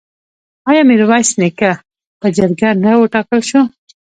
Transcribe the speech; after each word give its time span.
آیا 0.69 0.81
میرویس 0.89 1.29
نیکه 1.39 1.71
په 2.19 2.27
جرګه 2.37 2.69
نه 2.83 2.91
وټاکل 3.01 3.39
شو؟ 3.49 3.61